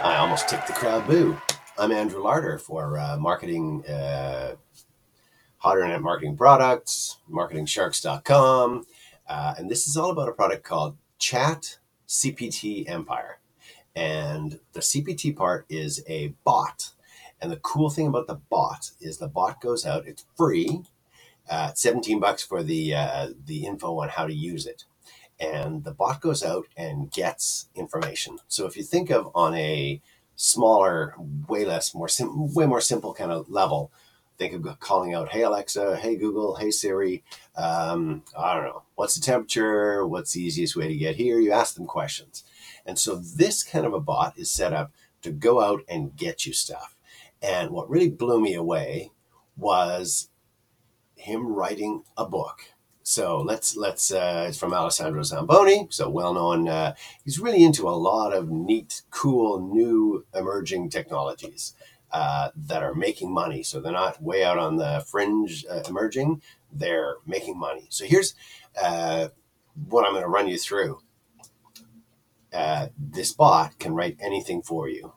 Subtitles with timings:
[0.00, 1.36] I almost ticked the crowd boo.
[1.76, 4.54] I'm Andrew Larder for uh, marketing, uh,
[5.56, 8.86] hot internet marketing products, marketingsharks.com.
[9.28, 13.40] Uh, and this is all about a product called Chat GPT Empire.
[13.96, 16.90] And the GPT part is a bot.
[17.42, 20.82] And the cool thing about the bot is the bot goes out, it's free,
[21.50, 24.84] uh, 17 bucks for the, uh, the info on how to use it
[25.40, 28.38] and the bot goes out and gets information.
[28.48, 30.00] So if you think of on a
[30.36, 31.14] smaller,
[31.48, 33.90] way less, more sim- way more simple kind of level,
[34.38, 37.24] think of calling out, "Hey Alexa," "Hey Google," "Hey Siri."
[37.56, 41.40] Um, I don't know what's the temperature, what's the easiest way to get here.
[41.40, 42.44] You ask them questions,
[42.86, 44.92] and so this kind of a bot is set up
[45.22, 46.96] to go out and get you stuff.
[47.42, 49.10] And what really blew me away
[49.56, 50.30] was
[51.16, 52.72] him writing a book
[53.08, 56.68] so let's let's uh, it's from Alessandro Zamboni, so well known.
[56.68, 56.94] Uh,
[57.24, 61.74] he's really into a lot of neat, cool, new emerging technologies
[62.12, 63.62] uh, that are making money.
[63.62, 67.86] So they're not way out on the fringe uh, emerging; they're making money.
[67.88, 68.34] So here's
[68.80, 69.28] uh,
[69.88, 71.00] what I'm going to run you through.
[72.52, 75.14] Uh, this bot can write anything for you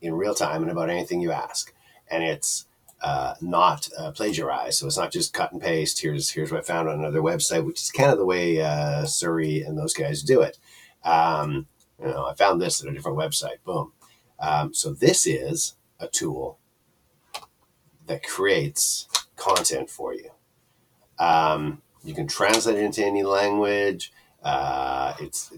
[0.00, 1.74] in real time and about anything you ask,
[2.10, 2.64] and it's
[3.02, 4.78] uh, not uh, plagiarized.
[4.78, 6.00] So it's not just cut and paste.
[6.00, 9.04] Here's here's what I found on another website, which is kind of the way uh,
[9.04, 10.58] Siri and those guys do it.
[11.04, 11.66] Um,
[12.00, 13.62] you know, I found this at a different website.
[13.64, 13.92] Boom.
[14.38, 16.58] Um, so this is a tool
[18.06, 20.30] that creates content for you.
[21.18, 24.12] Um, you can translate it into any language.
[24.42, 25.52] Uh, it's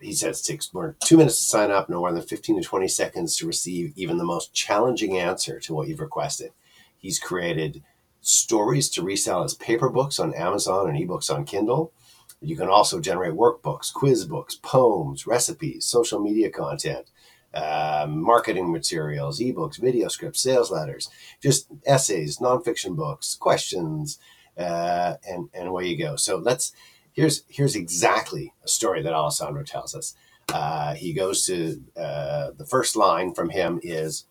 [0.00, 2.88] he it takes more two minutes to sign up, no more than 15 to 20
[2.88, 6.52] seconds to receive even the most challenging answer to what you've requested.
[6.96, 7.82] He's created
[8.20, 11.92] stories to resell as paper books on Amazon and ebooks on Kindle.
[12.40, 17.10] You can also generate workbooks, quiz books, poems, recipes, social media content,
[17.52, 21.08] uh, marketing materials, ebooks, video scripts, sales letters,
[21.42, 24.18] just essays, nonfiction books, questions,
[24.56, 26.14] uh, and and away you go.
[26.16, 26.72] So let's
[27.18, 30.14] here's here's exactly a story that Alessandro tells us.
[30.54, 34.26] Uh, he goes to uh, the first line from him is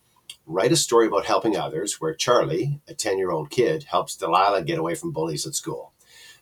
[0.46, 4.64] write a story about helping others where Charlie, a 10 year old kid, helps Delilah
[4.64, 5.92] get away from bullies at school.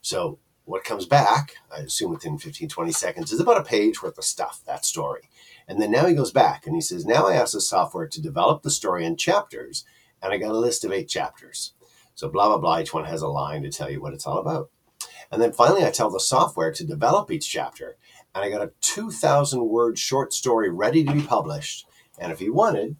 [0.01, 4.17] So, what comes back, I assume within 15, 20 seconds, is about a page worth
[4.17, 5.29] of stuff, that story.
[5.67, 8.21] And then now he goes back and he says, Now I asked the software to
[8.21, 9.83] develop the story in chapters,
[10.21, 11.73] and I got a list of eight chapters.
[12.13, 12.79] So, blah, blah, blah.
[12.81, 14.69] Each one has a line to tell you what it's all about.
[15.31, 17.97] And then finally, I tell the software to develop each chapter.
[18.33, 21.87] And I got a 2,000 word short story ready to be published.
[22.19, 22.97] And if he wanted,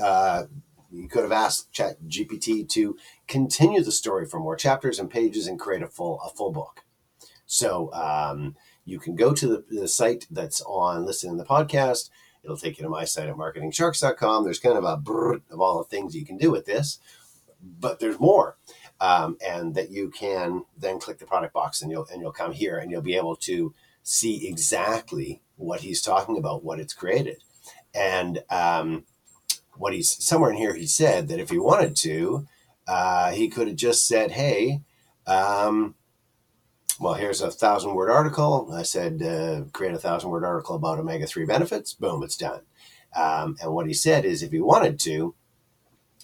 [0.00, 0.44] uh,
[0.90, 5.46] you could have asked Chat GPT to continue the story for more chapters and pages
[5.46, 6.84] and create a full a full book.
[7.46, 12.10] So um, you can go to the, the site that's on listed in the podcast.
[12.42, 14.44] It'll take you to my site at marketingsharks.com.
[14.44, 16.98] There's kind of a brr of all the things you can do with this,
[17.60, 18.56] but there's more
[19.00, 22.52] um, and that you can then click the product box and you'll and you'll come
[22.52, 27.38] here and you'll be able to see exactly what he's talking about, what it's created,
[27.94, 29.04] and um,
[29.76, 30.74] what he's somewhere in here.
[30.74, 32.46] He said that if he wanted to,
[32.88, 34.82] uh, he could have just said, "Hey."
[35.26, 35.94] Um,
[37.00, 38.70] well, here's a thousand word article.
[38.72, 41.92] I said, uh, create a thousand word article about omega 3 benefits.
[41.92, 42.62] Boom, it's done.
[43.14, 45.34] Um, and what he said is, if he wanted to,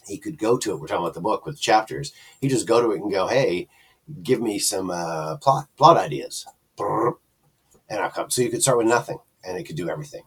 [0.07, 0.79] he could go to it.
[0.79, 2.13] We're talking about the book with chapters.
[2.39, 3.69] He just go to it and go, "Hey,
[4.23, 6.45] give me some uh, plot plot ideas,"
[7.89, 8.29] and I'll come.
[8.29, 10.23] So you could start with nothing, and it could do everything.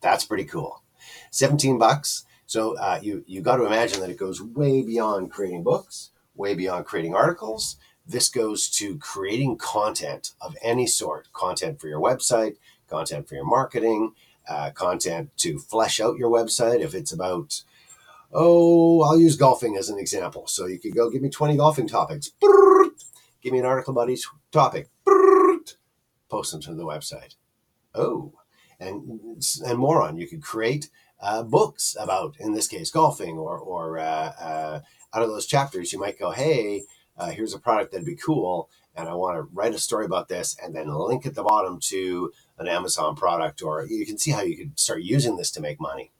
[0.00, 0.82] That's pretty cool.
[1.30, 2.24] Seventeen bucks.
[2.46, 6.54] So uh, you you got to imagine that it goes way beyond creating books, way
[6.54, 7.76] beyond creating articles.
[8.06, 12.56] This goes to creating content of any sort, content for your website,
[12.88, 14.14] content for your marketing,
[14.48, 17.62] uh, content to flesh out your website if it's about
[18.32, 20.46] oh, I'll use golfing as an example.
[20.46, 22.30] So you could go give me 20 golfing topics.
[23.42, 24.88] Give me an article about each topic.
[26.30, 27.34] Post them to the website.
[27.94, 28.32] Oh,
[28.78, 30.16] and and more on.
[30.16, 30.90] You could create
[31.20, 34.80] uh, books about, in this case, golfing, or or uh, uh,
[35.12, 36.84] out of those chapters, you might go, hey,
[37.16, 40.28] uh, here's a product that'd be cool, and I want to write a story about
[40.28, 44.30] this, and then link at the bottom to an Amazon product, or you can see
[44.30, 46.12] how you could start using this to make money.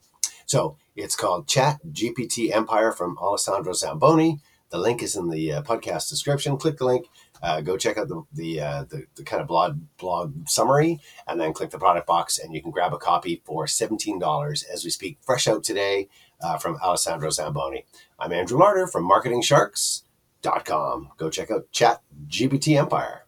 [0.45, 4.39] So it's called Chat GPT Empire from Alessandro Zamboni.
[4.69, 6.57] The link is in the uh, podcast description.
[6.57, 7.07] Click the link.
[7.43, 11.41] Uh, go check out the the, uh, the, the kind of blog blog summary, and
[11.41, 14.83] then click the product box, and you can grab a copy for seventeen dollars as
[14.83, 15.17] we speak.
[15.25, 16.07] Fresh out today
[16.41, 17.85] uh, from Alessandro Zamboni.
[18.19, 21.09] I'm Andrew Larder from MarketingSharks.com.
[21.17, 23.25] Go check out Chat GPT Empire.